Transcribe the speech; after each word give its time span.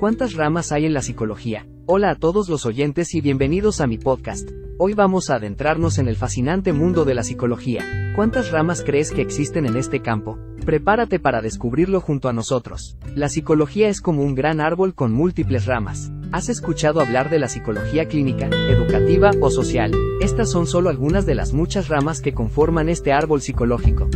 ¿Cuántas 0.00 0.34
ramas 0.34 0.70
hay 0.70 0.86
en 0.86 0.94
la 0.94 1.02
psicología? 1.02 1.66
Hola 1.86 2.10
a 2.10 2.14
todos 2.14 2.48
los 2.48 2.66
oyentes 2.66 3.16
y 3.16 3.20
bienvenidos 3.20 3.80
a 3.80 3.88
mi 3.88 3.98
podcast. 3.98 4.48
Hoy 4.78 4.94
vamos 4.94 5.28
a 5.28 5.34
adentrarnos 5.34 5.98
en 5.98 6.06
el 6.06 6.14
fascinante 6.14 6.72
mundo 6.72 7.04
de 7.04 7.16
la 7.16 7.24
psicología. 7.24 8.12
¿Cuántas 8.14 8.52
ramas 8.52 8.84
crees 8.86 9.10
que 9.10 9.22
existen 9.22 9.66
en 9.66 9.76
este 9.76 10.00
campo? 10.00 10.38
Prepárate 10.64 11.18
para 11.18 11.42
descubrirlo 11.42 12.00
junto 12.00 12.28
a 12.28 12.32
nosotros. 12.32 12.96
La 13.16 13.28
psicología 13.28 13.88
es 13.88 14.00
como 14.00 14.22
un 14.22 14.36
gran 14.36 14.60
árbol 14.60 14.94
con 14.94 15.12
múltiples 15.12 15.66
ramas. 15.66 16.12
¿Has 16.30 16.48
escuchado 16.48 17.00
hablar 17.00 17.28
de 17.28 17.40
la 17.40 17.48
psicología 17.48 18.06
clínica, 18.06 18.46
educativa 18.46 19.32
o 19.40 19.50
social? 19.50 19.90
Estas 20.20 20.48
son 20.48 20.68
solo 20.68 20.90
algunas 20.90 21.26
de 21.26 21.34
las 21.34 21.52
muchas 21.52 21.88
ramas 21.88 22.20
que 22.20 22.34
conforman 22.34 22.88
este 22.88 23.12
árbol 23.12 23.40
psicológico. 23.40 24.08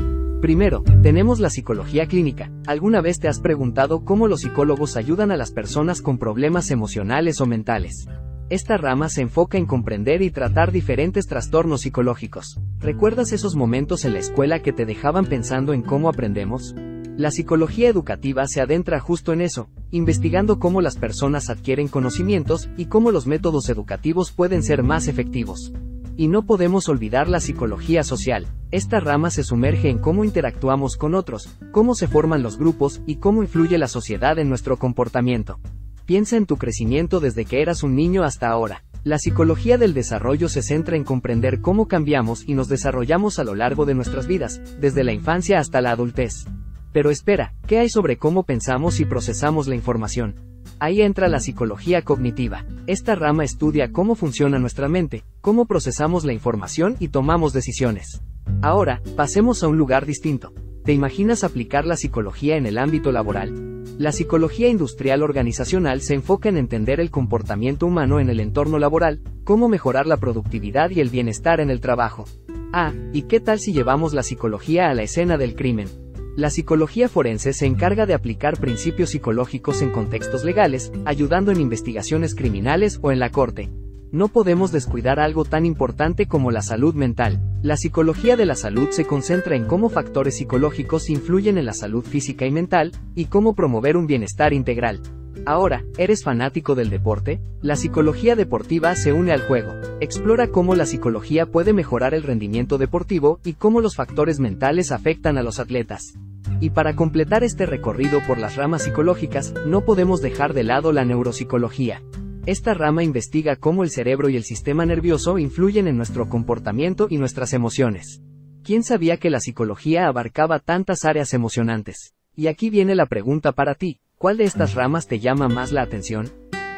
Primero, 0.43 0.83
tenemos 1.05 1.39
la 1.39 1.51
psicología 1.51 2.09
clínica. 2.09 2.51
¿Alguna 2.67 3.01
vez 3.01 3.21
te 3.21 3.29
has 3.29 3.39
preguntado 3.39 4.05
cómo 4.05 4.27
los 4.27 4.41
psicólogos 4.41 4.97
ayudan 4.97 5.31
a 5.31 5.37
las 5.37 5.53
personas 5.53 6.03
con 6.03 6.19
problemas 6.19 6.73
emocionales 6.73 7.41
o 7.41 7.47
mentales? 7.47 8.09
Esta 8.51 8.77
rama 8.77 9.09
se 9.09 9.23
enfoca 9.23 9.57
en 9.57 9.67
comprender 9.67 10.21
y 10.21 10.33
tratar 10.33 10.73
diferentes 10.73 11.29
trastornos 11.29 11.83
psicológicos. 11.83 12.61
¿Recuerdas 12.81 13.33
esos 13.33 13.55
momentos 13.55 14.05
en 14.05 14.15
la 14.15 14.19
escuela 14.19 14.59
que 14.63 14.73
te 14.73 14.85
dejaban 14.85 15.27
pensando 15.27 15.75
en 15.75 15.83
cómo 15.83 16.09
aprendemos? 16.09 16.75
La 17.17 17.31
psicología 17.31 17.89
educativa 17.89 18.45
se 18.49 18.61
adentra 18.61 18.99
justo 18.99 19.33
en 19.33 19.43
eso, 19.43 19.69
investigando 19.93 20.59
cómo 20.59 20.81
las 20.81 20.97
personas 20.97 21.51
adquieren 21.51 21.87
conocimientos 21.87 22.69
y 22.77 22.87
cómo 22.87 23.13
los 23.13 23.29
métodos 23.29 23.69
educativos 23.69 24.33
pueden 24.33 24.65
ser 24.65 24.83
más 24.83 25.07
efectivos. 25.07 25.73
Y 26.17 26.29
no 26.29 26.45
podemos 26.45 26.89
olvidar 26.89 27.29
la 27.29 27.41
psicología 27.41 28.05
social. 28.05 28.47
Esta 28.71 29.01
rama 29.01 29.31
se 29.31 29.45
sumerge 29.45 29.91
en 29.91 29.99
cómo 29.99 30.25
interactuamos 30.25 30.97
con 30.97 31.15
otros, 31.15 31.49
cómo 31.73 31.95
se 31.95 32.09
forman 32.09 32.43
los 32.43 32.59
grupos 32.59 33.01
y 33.07 33.17
cómo 33.17 33.43
influye 33.43 33.79
la 33.79 33.89
sociedad 33.89 34.39
en 34.39 34.49
nuestro 34.49 34.79
comportamiento. 34.79 35.59
Piensa 36.07 36.37
en 36.37 36.47
tu 36.47 36.57
crecimiento 36.57 37.21
desde 37.21 37.45
que 37.45 37.63
eras 37.63 37.83
un 37.83 37.95
niño 37.95 38.25
hasta 38.25 38.49
ahora. 38.49 38.85
La 39.05 39.19
psicología 39.19 39.79
del 39.79 39.95
desarrollo 39.95 40.49
se 40.49 40.63
centra 40.63 40.97
en 40.97 41.05
comprender 41.05 41.61
cómo 41.61 41.89
cambiamos 41.89 42.47
y 42.47 42.55
nos 42.55 42.69
desarrollamos 42.69 43.39
a 43.39 43.45
lo 43.45 43.55
largo 43.55 43.85
de 43.85 43.95
nuestras 43.95 44.27
vidas, 44.27 44.61
desde 44.81 45.05
la 45.05 45.13
infancia 45.13 45.59
hasta 45.59 45.81
la 45.81 45.91
adultez. 45.91 46.47
Pero 46.93 47.11
espera, 47.11 47.55
¿qué 47.67 47.79
hay 47.79 47.89
sobre 47.89 48.19
cómo 48.19 48.45
pensamos 48.45 49.01
y 49.01 49.05
procesamos 49.05 49.67
la 49.67 49.75
información? 49.75 50.52
Ahí 50.79 51.03
entra 51.03 51.29
la 51.29 51.41
psicología 51.41 52.03
cognitiva. 52.03 52.65
Esta 52.87 53.15
rama 53.15 53.45
estudia 53.45 53.93
cómo 53.93 54.15
funciona 54.15 54.59
nuestra 54.59 54.89
mente, 54.89 55.25
cómo 55.41 55.67
procesamos 55.67 56.25
la 56.25 56.33
información 56.33 56.97
y 56.99 57.09
tomamos 57.09 57.53
decisiones. 57.53 58.23
Ahora, 58.61 59.01
pasemos 59.17 59.63
a 59.63 59.69
un 59.69 59.79
lugar 59.79 60.07
distinto. 60.07 60.53
¿Te 60.85 60.93
imaginas 60.93 61.45
aplicar 61.45 61.87
la 61.87 61.97
psicología 61.97 62.57
en 62.57 62.67
el 62.67 62.79
ámbito 62.79 63.13
laboral? 63.13 63.85
La 63.99 64.11
psicología 64.11 64.69
industrial 64.69 65.23
organizacional 65.23 66.01
se 66.01 66.15
enfoca 66.15 66.49
en 66.49 66.57
entender 66.57 66.99
el 66.99 67.11
comportamiento 67.11 67.87
humano 67.87 68.19
en 68.19 68.31
el 68.31 68.41
entorno 68.41 68.79
laboral, 68.79 69.21
cómo 69.45 69.69
mejorar 69.69 70.07
la 70.07 70.17
productividad 70.17 70.91
y 70.91 71.01
el 71.01 71.09
bienestar 71.09 71.61
en 71.61 71.71
el 71.71 71.81
trabajo. 71.81 72.25
Ah, 72.73 72.93
¿y 73.13 73.23
qué 73.23 73.39
tal 73.39 73.61
si 73.61 73.73
llevamos 73.73 74.15
la 74.15 74.23
psicología 74.23 74.89
a 74.89 74.95
la 74.95 75.03
escena 75.03 75.37
del 75.37 75.55
crimen? 75.55 75.89
La 76.35 76.49
psicología 76.49 77.11
forense 77.11 77.53
se 77.53 77.67
encarga 77.67 78.07
de 78.07 78.15
aplicar 78.15 78.59
principios 78.59 79.11
psicológicos 79.11 79.83
en 79.83 79.91
contextos 79.91 80.45
legales, 80.45 80.91
ayudando 81.05 81.53
en 81.53 81.61
investigaciones 81.61 82.35
criminales 82.35 82.99
o 83.03 83.13
en 83.13 83.19
la 83.19 83.31
corte. 83.31 83.71
No 84.13 84.29
podemos 84.29 84.73
descuidar 84.73 85.21
algo 85.21 85.45
tan 85.45 85.67
importante 85.67 86.25
como 86.27 86.51
la 86.51 86.63
salud 86.63 86.95
mental. 86.95 87.43
La 87.63 87.77
psicología 87.77 88.37
de 88.37 88.47
la 88.47 88.55
salud 88.55 88.89
se 88.93 89.05
concentra 89.05 89.57
en 89.57 89.67
cómo 89.67 89.91
factores 89.91 90.39
psicológicos 90.39 91.11
influyen 91.11 91.59
en 91.59 91.67
la 91.67 91.75
salud 91.75 92.03
física 92.03 92.47
y 92.47 92.51
mental, 92.51 92.93
y 93.15 93.27
cómo 93.27 93.55
promover 93.55 93.99
un 93.99 94.07
bienestar 94.07 94.55
integral. 94.55 95.01
Ahora, 95.45 95.85
¿eres 95.99 96.23
fanático 96.23 96.77
del 96.77 96.89
deporte? 96.89 97.41
La 97.63 97.75
psicología 97.75 98.37
deportiva 98.37 98.95
se 98.95 99.13
une 99.13 99.33
al 99.33 99.43
juego. 99.43 99.73
Explora 100.01 100.49
cómo 100.49 100.77
la 100.77 100.87
psicología 100.87 101.47
puede 101.47 101.73
mejorar 101.73 102.15
el 102.15 102.23
rendimiento 102.23 102.79
deportivo 102.79 103.41
y 103.45 103.55
cómo 103.55 103.81
los 103.81 103.97
factores 103.97 104.39
mentales 104.39 104.93
afectan 104.93 105.39
a 105.39 105.43
los 105.43 105.59
atletas. 105.59 106.15
Y 106.61 106.71
para 106.71 106.95
completar 106.95 107.43
este 107.43 107.67
recorrido 107.67 108.21
por 108.25 108.39
las 108.39 108.55
ramas 108.55 108.85
psicológicas, 108.85 109.53
no 109.67 109.85
podemos 109.85 110.23
dejar 110.23 110.55
de 110.55 110.63
lado 110.63 110.93
la 110.93 111.05
neuropsicología. 111.05 112.03
Esta 112.47 112.75
rama 112.75 113.03
investiga 113.03 113.57
cómo 113.57 113.83
el 113.83 113.91
cerebro 113.91 114.29
y 114.29 114.37
el 114.37 114.45
sistema 114.45 114.87
nervioso 114.87 115.39
influyen 115.39 115.89
en 115.89 115.97
nuestro 115.97 116.29
comportamiento 116.29 117.09
y 117.11 117.19
nuestras 117.19 117.53
emociones. 117.53 118.23
¿Quién 118.63 118.85
sabía 118.85 119.17
que 119.17 119.31
la 119.31 119.41
psicología 119.41 120.07
abarcaba 120.07 120.61
tantas 120.61 121.05
áreas 121.05 121.35
emocionantes? 121.35 122.15
Y 122.37 122.47
aquí 122.47 122.71
viene 122.71 122.95
la 122.95 123.07
pregunta 123.07 123.53
para 123.53 123.75
ti, 123.75 124.01
¿cuál 124.23 124.37
de 124.37 124.45
estas 124.45 124.75
ramas 124.75 125.09
te 125.09 125.19
llama 125.19 125.49
más 125.49 125.73
la 125.73 125.83
atención? 125.83 126.31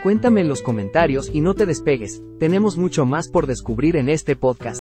Cuéntame 0.02 0.40
en 0.40 0.48
los 0.48 0.62
comentarios 0.62 1.30
y 1.30 1.42
no 1.42 1.52
te 1.52 1.66
despegues, 1.66 2.22
tenemos 2.40 2.78
mucho 2.78 3.04
más 3.04 3.28
por 3.28 3.46
descubrir 3.46 3.96
en 3.96 4.08
este 4.08 4.34
podcast. 4.34 4.72